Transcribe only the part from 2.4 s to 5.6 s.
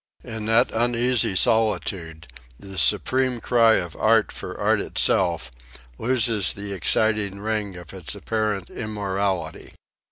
the supreme cry of Art for Art itself,